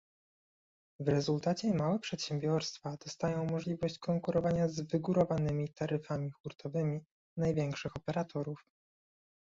[0.99, 7.01] W rezultacie małe przedsiębiorstwa dostają możliwość konkurowania z wygórowanymi taryfami hurtowymi
[7.37, 8.63] największych operatorów